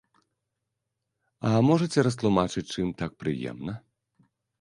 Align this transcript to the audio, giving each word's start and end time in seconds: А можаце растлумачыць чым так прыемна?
А 1.49 1.51
можаце 1.67 2.03
растлумачыць 2.07 2.65
чым 2.79 2.87
так 3.03 3.11
прыемна? 3.25 3.77